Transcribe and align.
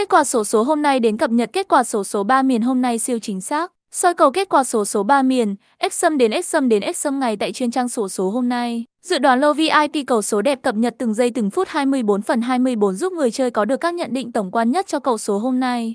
Kết 0.00 0.08
quả 0.08 0.24
sổ 0.24 0.44
số 0.44 0.62
hôm 0.62 0.82
nay 0.82 1.00
đến 1.00 1.16
cập 1.16 1.30
nhật 1.30 1.50
kết 1.52 1.68
quả 1.68 1.84
sổ 1.84 2.04
số 2.04 2.24
3 2.24 2.42
miền 2.42 2.62
hôm 2.62 2.82
nay 2.82 2.98
siêu 2.98 3.18
chính 3.18 3.40
xác. 3.40 3.72
Soi 3.92 4.14
cầu 4.14 4.30
kết 4.30 4.48
quả 4.48 4.64
sổ 4.64 4.84
số 4.84 5.02
3 5.02 5.22
miền, 5.22 5.54
x 5.90 5.92
xâm 5.92 6.18
đến 6.18 6.42
x 6.42 6.46
xâm 6.46 6.68
đến 6.68 6.82
x 6.94 6.96
xâm 6.96 7.20
ngày 7.20 7.36
tại 7.36 7.52
chuyên 7.52 7.70
trang 7.70 7.88
sổ 7.88 8.08
số 8.08 8.30
hôm 8.30 8.48
nay. 8.48 8.84
Dự 9.02 9.18
đoán 9.18 9.40
lô 9.40 9.52
VIP 9.52 10.06
cầu 10.06 10.22
số 10.22 10.42
đẹp 10.42 10.62
cập 10.62 10.74
nhật 10.74 10.94
từng 10.98 11.14
giây 11.14 11.30
từng 11.30 11.50
phút 11.50 11.68
24 11.68 12.22
phần 12.22 12.40
24 12.40 12.94
giúp 12.94 13.12
người 13.12 13.30
chơi 13.30 13.50
có 13.50 13.64
được 13.64 13.76
các 13.76 13.94
nhận 13.94 14.12
định 14.12 14.32
tổng 14.32 14.50
quan 14.50 14.70
nhất 14.70 14.86
cho 14.86 14.98
cầu 15.00 15.18
số 15.18 15.38
hôm 15.38 15.60
nay. 15.60 15.94